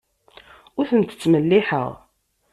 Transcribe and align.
Ur 0.79 0.85
tent-ttmelliḥeɣ. 0.89 1.91